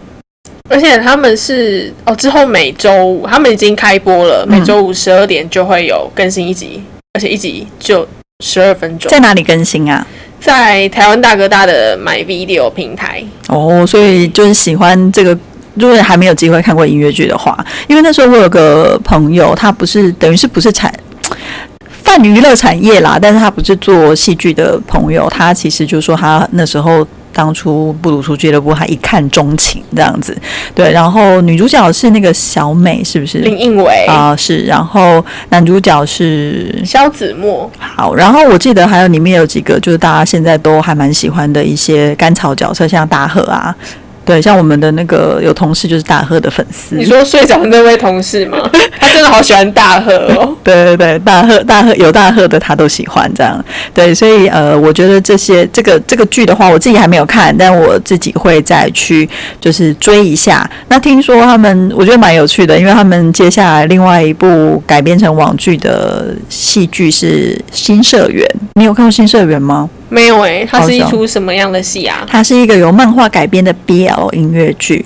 [0.70, 8.08] 而且他们是哦，之后每周五他们已经开播了，每周五十二点就会有更新一集，而且一集就
[8.42, 9.10] 十二分钟。
[9.10, 10.06] 在哪里更新啊？
[10.40, 13.86] 在台湾大哥大的 My Video 平台哦。
[13.86, 15.36] 所以就是喜欢这个，
[15.74, 20.92] 如果还没有机会看过音乐剧的话，因为那时候我有个朋友，他不是等于是不是产。
[22.04, 27.06] 泛娱乐产业啦，但是他不是做戏剧的朋友，他其实就说他那时候
[27.38, 30.36] 当初不读书俱乐部，他一看钟情这样子，
[30.74, 34.34] 对，然后女主角是那个小美，是不是林应伟啊？
[34.34, 37.70] 是，然后男主角是肖子墨。
[37.78, 43.72] 好，然后我记得还有里面有几个，就是大家现在都还蛮喜欢的一些甘草角色，像大贺啊。
[44.28, 46.96] 对，像我们的那个有同事就是大贺的粉丝。
[46.96, 48.58] 你说睡着那位同事吗？
[49.00, 50.54] 他真的好喜欢大贺哦。
[50.62, 53.64] 对对对，大贺大贺有大贺的他都喜欢这样。
[53.94, 59.26] 对，所以呃，我觉得这些这个这个剧的话，我自己还没有看，但我自己会再去
[59.58, 60.70] 就是追一下。
[60.88, 69.88] 那听说他们我觉得蛮有趣的，因为他们接下来另外一部改编成网剧的戏剧是《新社员》，你有看过《新社员》吗？
[70.08, 72.24] 没有诶，它是一出什么样的戏啊？
[72.26, 75.04] 它是一个由漫画改编的 BL 音乐剧。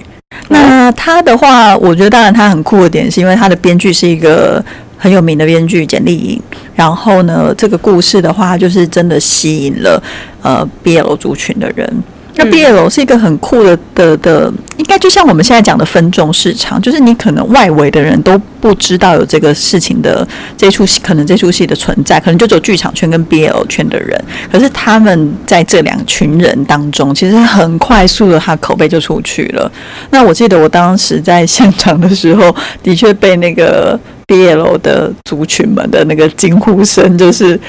[0.49, 4.65] 那它的话，我觉得当然它很酷的点，是因为它的编剧是一个
[4.97, 6.41] 很有名的编剧简丽颖。
[6.75, 10.03] 然后呢，这个故事的话，就是真的吸引了
[10.43, 12.03] 呃 BL 族群的人。
[12.35, 24.19] 那 BL 是一个很酷的的的，应该就像我们现在讲的分众市场，就是你可能外围的人都不知道有这个事情的这出戏，可能这出戏的存在，可能就只有剧场圈跟 BL 圈的人。
[24.51, 29.71] 可是他们在这两群人当中，其实很快速的，他口碑就出去了。
[30.11, 37.61] 那我记得我当时在现场的时候，的确被那个 BL 的族群们的那个惊呼声，就是。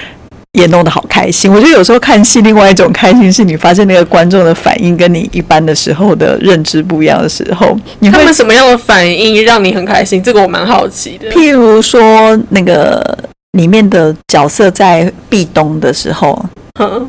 [0.53, 1.51] 也弄得好开心。
[1.51, 10.21] 我觉得有时候看戏，另外一种开心是你发现那个观众的反应跟你一般的时候的认知不一样的时候，你他们什么样的反应让你很开心？
[10.21, 11.29] 这个我蛮好奇的。
[11.31, 13.17] 譬如说，那个
[13.53, 16.45] 里面的角色在壁咚的时候，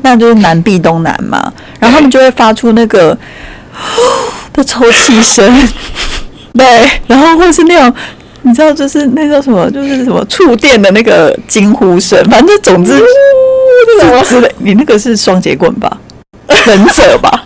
[0.01, 3.15] 那就是男壁咚男嘛，然后他们就会发出那个
[4.53, 5.69] 的抽泣声，
[6.57, 7.95] 对，然后或是那种。
[8.45, 12.97] 你知道，就是那叫什么，就是什么触电的那个惊呼声，反正总之，
[14.23, 14.55] 之类。
[14.59, 15.97] 你那个是双节棍吧？
[16.65, 17.43] 忍者吧？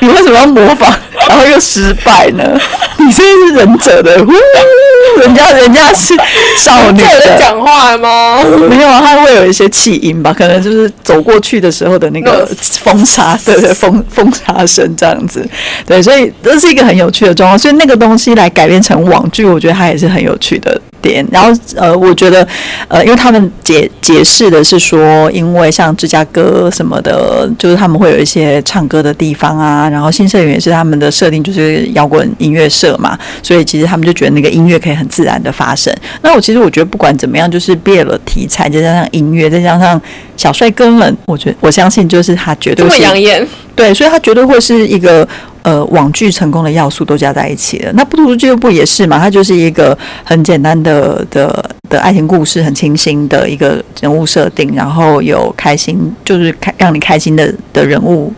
[0.00, 0.92] 你为什么要模仿，
[1.28, 2.60] 然后又失败呢？
[3.04, 3.22] 你是
[3.54, 4.16] 忍者的，
[5.20, 6.14] 人家人家是
[6.56, 8.38] 少女的讲话吗？
[8.68, 10.32] 没有啊，他会有一些气音吧？
[10.32, 12.46] 可能就是走过去的时候的那个
[12.82, 15.46] 风沙，对对，风风沙声这样子。
[15.86, 17.58] 对，所以这是一个很有趣的状况。
[17.58, 20.80] 所以那个东西来改编成网剧，我觉得它也是很有趣的。
[21.04, 22.46] 点，然后呃，我觉得
[22.88, 35.94] 呃，因为他们解解释的是说，因为像芝加哥什么的，就是他们会有一些唱歌的地方啊，然后新社员是他们的设定，就是摇滚音乐社嘛，所以其实他们就觉得那个音乐可以很自然的发生。
[36.22, 40.00] 那我其实我觉得不管怎么样，就是变了题材，再加上音乐，再加上
[40.36, 45.26] 小帅哥们，我觉得我相信就是他绝对会养眼，对，所以他绝对会是一个。
[45.64, 47.92] 呃，网剧成功的要素都加在一起了。
[47.94, 58.30] 那《不读俱乐部》也是嘛，它就是一个很简单的的的爱情故事，很清新的一个人物设定，然后有开心，就是开让你开心的的人物。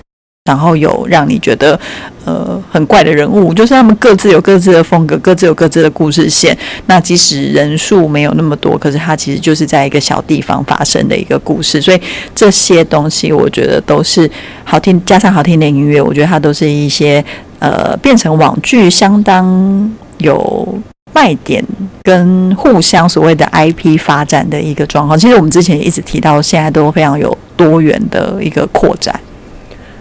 [0.47, 1.79] 然后有让你觉得
[2.25, 6.57] 呃很怪的人物，就是他们各自有各自的风格，各自有各自的故事线。
[6.87, 11.83] 那即使人数没有那么多，可是它其实就是在一个小地方发生的一个故事。
[11.83, 12.01] 所以
[12.35, 14.31] 这些东西我觉得都是
[14.65, 17.23] 好听，加上好听的音乐，我觉得它都是一些
[17.59, 20.79] 呃变成网剧相当有
[21.13, 21.65] 卖点
[22.03, 25.19] 跟互相所谓的 IP 发展的一个状况。
[25.19, 29.19] 其实我们之前也一直提到，现在都非常有多元的一个扩展。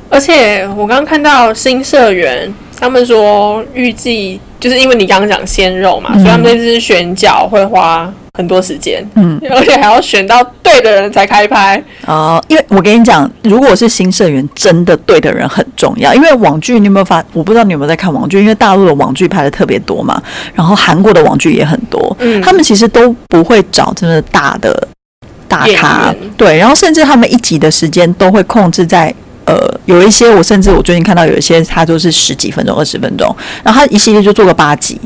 [0.10, 12.42] 而且我刚刚看到新社员，他们说预计就是因为你刚刚讲鲜肉嘛，所以他们这次选角会花很多时间，嗯，而且还要选到对的人才开拍哦。
[12.48, 16.14] 因为我跟你讲，如果是新社员，真的对的人很重要。
[16.14, 17.24] 因为网剧你有没有发？
[17.34, 20.22] 我不知道你有没有在看网剧，因为大陆的网剧拍的特别多嘛，
[20.54, 24.88] 然后韩国的网剧也很多，嗯，他们其实都不会找真的大的
[25.48, 29.14] 大咖，对，然后甚至他们一集的时间都会控制在。
[29.46, 35.00] 呃，有一些我甚至我最近看到有一些，它就是十几分钟、二十分钟，然后他一系列就做个八集。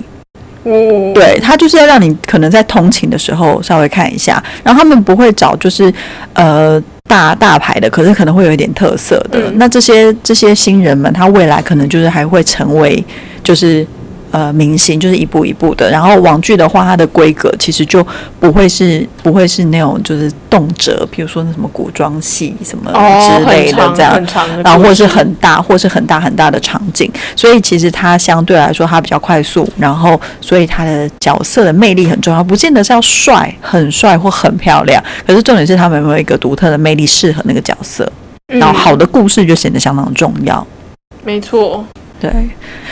[0.64, 5.94] 嗯，对，他就是要让你可能在通勤的时候稍微看一下，然后他们不会找就是
[6.34, 9.40] 呃大大牌的，可是可能会有一点特色的。
[9.56, 13.04] 那这些这些新人们，他未来可能就是还会成为
[13.44, 13.86] 就是。
[14.32, 18.06] 呃，明星就是一步一步的，然后网剧的话，它的规格其实就
[18.40, 24.24] 不会是不会是那种就是动辄，比如说那什么古装戏什么之类的这样，
[24.64, 38.10] 然后或是很大或是很大很大的场景，所以其实它相对来说它比较快速，然后所以它的角色的魅力很重要，不见得是要帅很帅或很漂亮，可是重点是他们有一个独特的魅力适合那个角色，
[38.48, 40.66] 然后好的故事就显得相当重要。
[41.24, 41.84] 没错。
[42.20, 42.30] 对，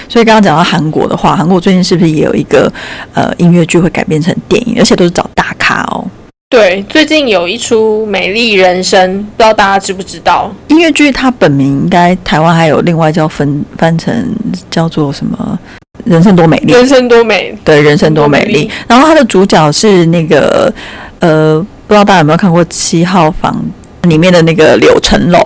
[0.08, 2.72] 所以刚刚讲到韩国的话，韩国最近是不是也有一个
[3.14, 6.08] 呃音乐剧会改编成电影，而且都是找大咖哦？
[6.50, 10.50] 对，最近有一出《美丽人生》，不知道大家知不知道？
[10.70, 14.34] 音乐剧它本名应该台湾还有另外叫分翻成
[14.72, 15.60] 叫做什么
[16.10, 16.72] 《人生多美丽》？
[16.76, 17.54] 人生多美？
[17.66, 18.72] 对，人生多美丽。
[18.88, 20.74] 然后它的主角是那个
[21.20, 23.62] 呃，不知道大家有没有看过《七号房》
[24.08, 25.46] 里面的那个柳成龙。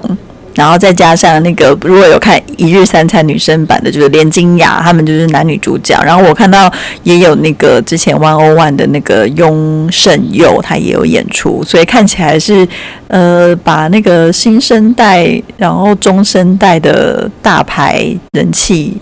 [0.56, 6.02] 然后再加上那个，如果有看《一日三餐》女生版的，就是连金雅他们就是男女主角。
[6.04, 6.72] 然后我看到
[7.04, 12.68] 也有那个之前 One O One 的那个雍胜佑，他也有演出，所以看起来是
[13.08, 18.98] 呃把那个新生代，然后中生代的大牌人气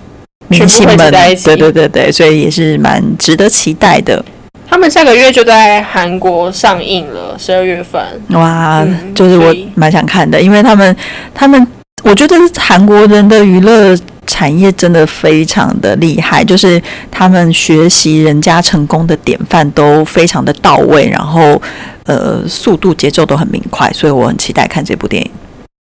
[0.47, 0.97] 明星们，
[1.43, 4.23] 对对对对，所以也是蛮值得期待的。
[4.69, 7.99] 他们下个月就在韩国上映了，十二月份。
[8.29, 10.95] 哇，就是我蛮想看的，因为他们，
[11.33, 11.67] 他们，
[12.03, 16.79] 我觉得韩国人的娱乐产业真的非常的厉害，就是
[17.09, 21.59] 他们学习人家成功的典范都非常的到位，然后
[22.05, 25.31] 呃，速度节奏都很明快，所以我很期待看这部电影。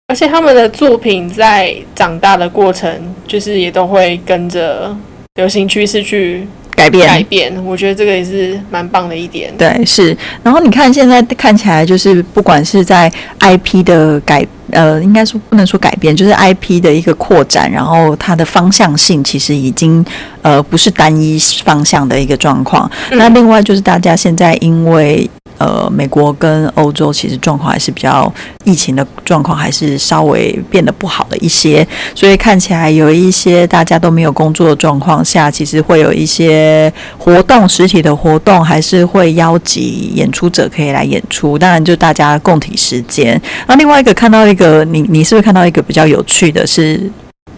[0.10, 2.92] 而且他们的作品在长大的过程，
[3.26, 4.94] 就是也都会跟着
[5.36, 6.46] 流行趋势去。
[6.76, 9.54] 改变，改变，我觉得这个也是蛮棒的一点。
[9.58, 10.16] 对，是。
[10.42, 20.04] 然后你看，现在看起来就是，不管是在 IP 的改，呃，应该说不能说改变，就是 IP 的一个扩展，然后它的方向性其实已经
[20.42, 22.90] 呃不是单一方向的一个状况。
[23.12, 25.30] 那另外就是大家现在因为。
[25.64, 28.30] 呃，美国跟欧洲其实状况还是比较
[28.66, 43.42] 疫情的状况还是稍微变得不好的一些，所以看起来有一些大家都没有工作的状况下，其实会有一些活动，实体的活动还是会邀集演出者可以来演出，当然就大家共体时间。
[43.66, 47.10] 那另外一个看到一个，你你是不是看到一个比较有趣的是，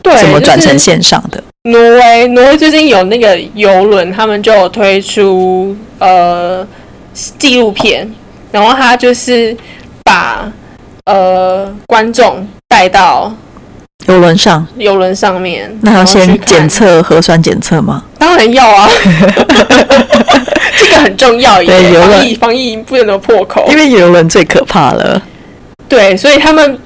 [0.04, 1.44] 对，怎么转成线上的？
[1.64, 6.64] 挪威，挪威最近有那个游轮，他们就有推出呃
[7.38, 8.08] 纪录片，
[8.52, 9.56] 然后他就是
[10.04, 10.52] 把
[11.06, 13.34] 呃观众带到
[14.08, 18.04] 游轮上，游轮上面，那要先检测核酸检测吗？
[18.20, 18.90] 当然要啊，
[20.80, 25.22] 这个很重要，对，防疫防疫不能破口，因为游轮最可怕了。
[25.88, 26.78] 对，所以他们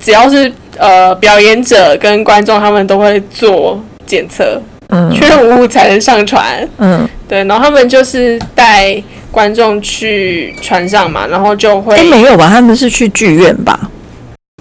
[0.00, 3.82] 只要是呃表演者跟观众，他们都会做。
[4.06, 12.48] 检测，嗯，确认无误才能上船，嗯，对，然后他们就是带观众去船上嘛，然后就会，哎，没有吧？
[12.48, 13.78] 他们是去剧院吧？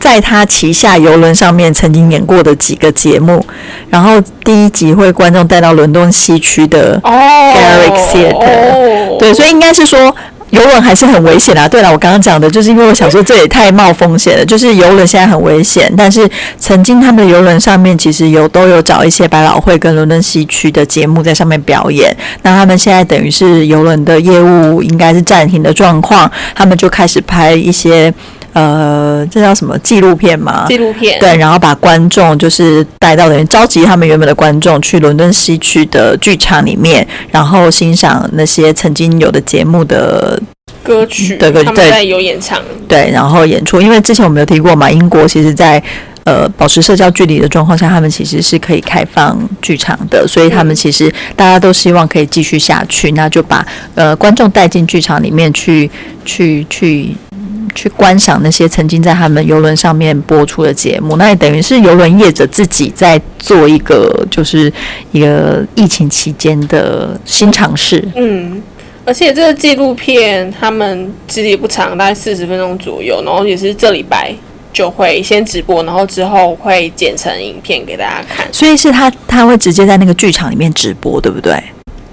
[0.01, 3.45] 在他旗下游轮上面曾经演过的几个节目，
[3.89, 10.13] 然后第一集会观众带到伦敦西区的 Garrick Theatre，对，所以应该是说。
[10.53, 11.67] 游轮还是很危险啊！
[11.67, 14.45] 对了，我刚刚讲的就是因为我想说这也太冒风险了。
[14.45, 16.29] 就是游轮现在很危险，但是
[16.59, 22.15] 曾经他们的游轮上面其实有都有找一些百老汇跟伦敦西区的节目在上面表演。
[22.43, 28.13] 那他们现在等于是游轮的业务应该是暂停的状况，他们就开始拍一些。
[28.53, 30.65] 呃，这叫什么纪录片吗？
[30.67, 40.39] 纪录片对，然后把观众就是带到等于召集他们原本的观众去伦敦西区的剧场里面，然后欣赏那些曾经有的节目的
[40.83, 43.81] 歌曲，对对对，有演唱，对，然后演出。
[43.81, 45.81] 因为之前我们有提过嘛，英国其实，在
[46.25, 55.89] 呃保持社交距离的状况下，他们其实是可以开放剧场的，所以他们其实大家都希望可以继续下去，那就把呃观众带进剧场里面去，
[56.23, 57.15] 去去。
[57.75, 64.71] 去观赏那些曾经在他们游轮上面播出的节目，那也等于是游轮业者自己在做一个，就是
[65.11, 68.07] 一个疫情期间的新尝试。
[68.15, 68.61] 嗯，
[69.05, 74.33] 而且这个纪录片他们其实也不长，大概四十分钟左右，然后也是这礼拜
[74.71, 78.47] 就会先直播，然后之后会剪成影片给大家看。
[78.51, 81.61] 所以是他他会直接在那个剧场里面直播，对不对？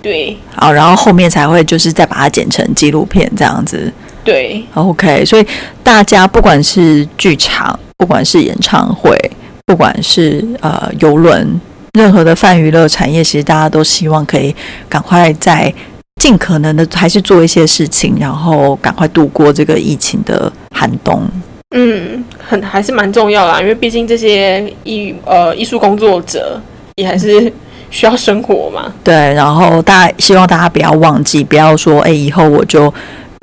[0.02, 0.36] 对。
[0.54, 3.92] 好，然后后面才会就是再把它剪成纪录片这样子。
[4.22, 5.46] 对，OK，所以
[5.82, 9.18] 大家不管是剧场，不管是演唱会，
[9.64, 11.58] 不管是呃游轮，
[11.94, 14.54] 任何的泛娱乐产业，其实大家都希望可以
[14.90, 15.72] 赶快在
[16.20, 21.26] 尽可能的还是做一些事情，然后赶快度过这个疫情的寒冬。
[21.74, 26.60] 嗯，很还是蛮重要啦，因为毕竟这些艺呃艺术工作者
[26.96, 27.50] 也还是
[27.90, 28.92] 需要生活嘛。
[29.02, 32.92] 对，然后大家希望大家不要忘记，不要说哎以后我就。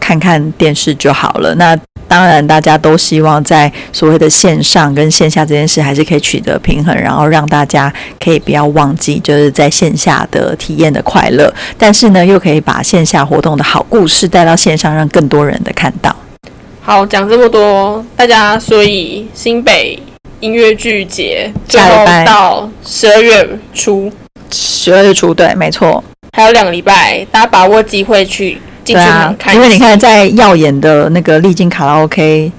[0.08, 1.54] 看看电视就好了。
[1.56, 1.78] 那
[2.08, 16.16] 当然，大家都希望在所谓的线上跟线下这件事还是可以取得平衡，然后让大家可以不要忘记就是在线下的体验的快乐，但是呢，又可以把线下活动的好故事带到线上，让更多人的看到。
[16.82, 20.00] 好，讲这么多，大家所以新北
[20.40, 24.10] 音乐剧节最后到十二月初，
[24.50, 26.02] 十二月初对，没错，
[26.32, 28.62] 还有两个礼拜，大家把握机会去。
[28.94, 32.52] 对啊，因为你看，在耀眼的那个历经卡拉 OK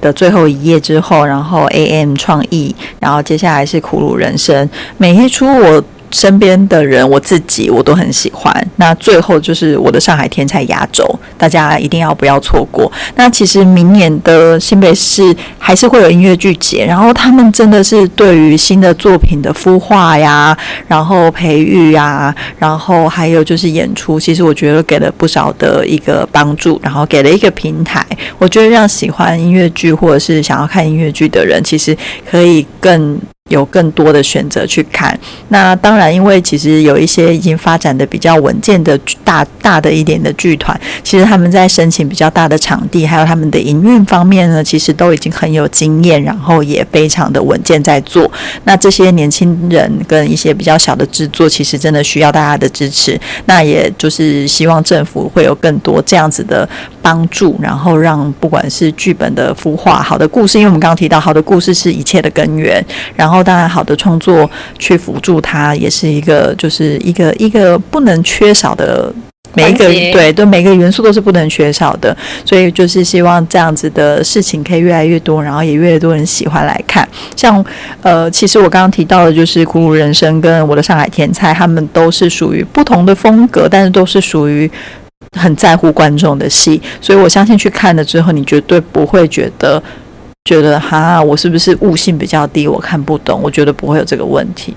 [0.00, 5.84] 的最后一页之后，然后 AM 创意，然后接下来是苦鲁人生，每一出我。
[6.14, 8.54] 身边的人，我自己我都很喜欢。
[8.76, 11.04] 那最后就是我的上海天才压轴，
[11.36, 12.90] 大家一定要不要错过。
[13.16, 20.56] 那其实明年的新北市还是会有音乐剧节，然后他们真的是对于新的作品的孵化呀，
[20.86, 28.06] 然后培育呀，然后还有就是演出，其实我觉得给了不少的一个帮助，然后给了一个平台。
[28.38, 31.96] 我觉得让喜欢音乐剧或者是想要看音乐剧的人，其实
[32.30, 33.18] 可以更。
[33.50, 35.18] 有更多的选择去看，
[35.48, 48.32] 那当然，因为其实有一些已经发展的比较稳健的大大的一点的剧团，其实他们在申请比较大的场地，还有他们的营运方面呢，其实都已经很有经验，然后也非常的稳健在做。
[48.64, 53.20] 那这些年轻人跟一些比较小的制作，其实真的需要大家的支持。
[53.44, 56.66] 那也就是希望政府会有更多这样子的
[57.02, 62.82] 帮助，然后让不管是剧本的孵化，好的故事，因为我们刚刚提到，好的故事是一切的根源，
[63.14, 63.33] 然后。
[63.34, 69.12] 然后，当然，好的创作去辅助它，也是一个，就是一个一个不能缺少的
[69.54, 72.16] 每一个对，对每个元素都是不能缺少的。
[72.44, 77.08] 所以，就是希望这样子的事情可以越来越多，然后也越来越多人喜欢来看。
[77.34, 77.64] 像
[78.02, 84.70] 呃，其实我刚刚提到的，就是《苦鲁人生》跟我的《上海甜菜》，他们都是属于不同的风格，但是都是属于。
[85.36, 89.82] 很在乎观众的戏，所以我相信去看了之后，你绝对不会觉得
[90.44, 93.40] 觉得哈，我是不是悟性比较低，我看不懂？
[93.42, 94.76] 我觉得不会有这个问题，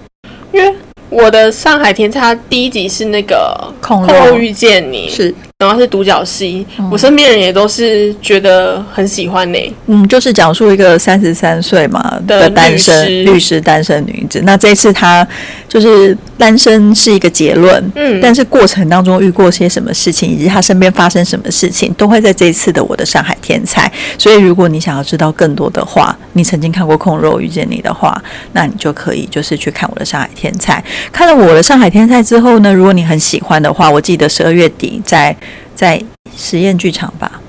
[0.54, 0.74] 因为
[1.10, 5.36] 我的《上海天差》第一集是那个《空肉遇见你》，是。
[5.60, 9.76] 然后是独角戏，我身边人也都是觉得很喜欢呢。
[9.88, 14.40] 嗯，就是讲述一个三十三岁嘛的单身律师，单身女子。
[14.44, 15.28] 那这次她
[15.68, 23.88] 就是单身是一个结论，嗯，但是过程当中遇过些什么事情，以及她身边发生什么事情，都会在这一次的《我的上海天才》。
[24.22, 28.16] 所以，如果你想要知道更多的话，你曾经看过《空肉遇见你》的话，
[28.54, 30.80] 那你就可以就是去看《我的上海天才》。
[31.12, 35.36] 看了《我的上海天才》之后呢，如果你很喜欢的话，我记得十二月底在。
[35.78, 36.02] 在
[36.36, 37.40] 实验剧场吧，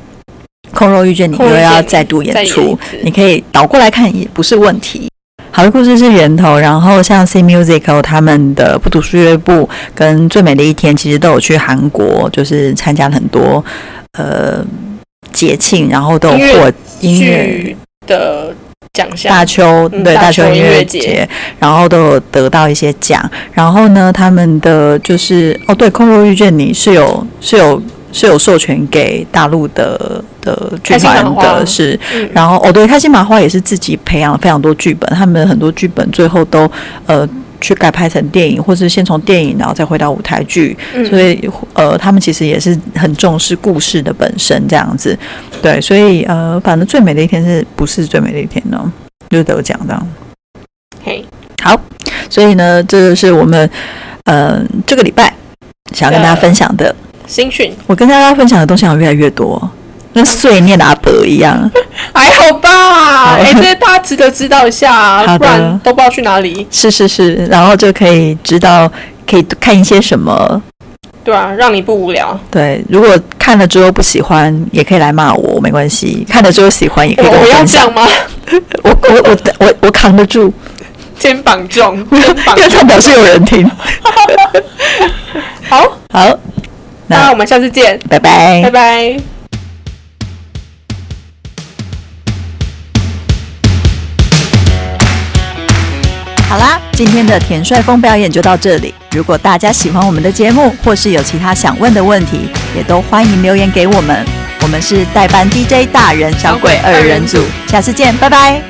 [0.76, 5.08] 《空肉遇见你》又要再度演出，你可以倒过来看也不是问题。
[5.50, 13.64] 好的故事是源头，然后像 C Music 他们的不读书乐部跟最美的一天，其实都有去韩国，就是参加很多
[14.18, 14.62] 呃
[15.32, 16.70] 节庆，然后都有获
[17.00, 17.74] 音乐
[18.06, 18.54] 的
[18.92, 19.32] 奖项。
[19.32, 21.26] 大邱对大邱音乐节，
[21.58, 23.18] 然后都有得到一些奖。
[23.52, 27.82] 然后呢，他们的就是哦，对，《空肉遇见你》是有是有。
[28.12, 31.98] 是有授权给大陆的的剧团的，是，
[32.32, 36.70] 然后哦，对，开心麻花也是自己培养了非常多剧本，他们很多剧本最后都
[37.06, 37.28] 呃
[37.60, 40.76] 去改拍成电影，或是先从电影然后再回到舞台剧，
[41.10, 45.16] 所以呃他们其实也是很重视故事的本身这样子，
[45.60, 48.92] 对，所以呃反正最美的一天是不是最美的一天呢？
[49.28, 50.08] 就得奖这样。
[51.04, 51.22] 嘿，
[51.62, 51.78] 好，
[52.30, 53.68] 所以呢，这就是我们
[54.24, 55.34] 嗯这个礼拜
[55.92, 56.94] 想要跟大家分享的。
[57.28, 59.70] 新讯，我跟大家分享的东西好像越来越多，
[60.14, 61.70] 跟碎念的阿伯一样，
[62.14, 63.34] 还好吧？
[63.36, 66.66] 哎，这大家值得知道一下， 不然都不知道去哪里。
[66.70, 68.90] 是是是，然后就可以知道
[69.28, 70.60] 可以看一些什么，
[71.22, 72.38] 对啊，让你不无聊。
[72.50, 76.26] 对，如果看了之后不喜欢，也可以来骂我，没关系。
[76.28, 78.06] 看了之后喜欢，也可以跟我要讲吗？
[78.82, 80.50] 我我我我我扛得住，
[81.18, 83.70] 肩膀重，肩膀重，表示有人听。
[85.68, 86.38] 好好。
[87.10, 89.16] 那我们下次见，拜拜，拜拜。
[96.48, 98.94] 好啦，今天的田帅峰表演就到这里。
[99.12, 104.24] 如果大家喜欢我们的节目，或是有其他想问的问题，也都欢迎留言给我们。
[104.60, 108.60] 我们是代班 DJ 大人小鬼二人组，下次见，拜拜。